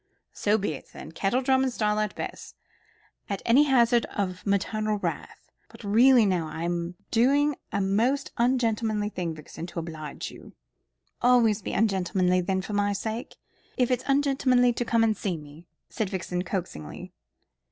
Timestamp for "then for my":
12.41-12.93